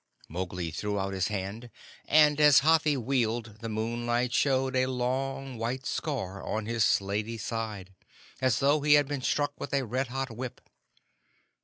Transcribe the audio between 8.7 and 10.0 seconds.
he had been struck with a